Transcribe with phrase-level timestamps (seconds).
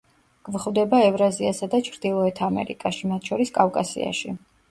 [0.47, 4.35] გვხვდება ევრაზიასა და ჩრდილოეთ ამერიკაში, მათ შორის კავკასიაში.